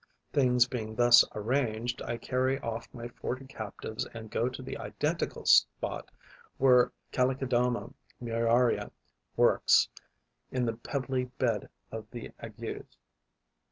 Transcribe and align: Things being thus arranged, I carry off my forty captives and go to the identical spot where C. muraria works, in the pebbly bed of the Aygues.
Things 0.33 0.65
being 0.67 0.95
thus 0.95 1.23
arranged, 1.35 2.01
I 2.01 2.17
carry 2.17 2.59
off 2.61 2.91
my 2.91 3.07
forty 3.09 3.45
captives 3.45 4.03
and 4.15 4.31
go 4.31 4.49
to 4.49 4.61
the 4.63 4.79
identical 4.79 5.45
spot 5.45 6.09
where 6.57 6.91
C. 7.15 7.21
muraria 7.21 8.89
works, 9.37 9.89
in 10.51 10.65
the 10.65 10.73
pebbly 10.73 11.25
bed 11.25 11.69
of 11.91 12.09
the 12.09 12.31
Aygues. 12.41 12.97